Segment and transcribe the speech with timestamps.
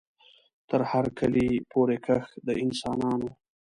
[0.69, 3.29] تر هر کلي پوري کښ د انسانانو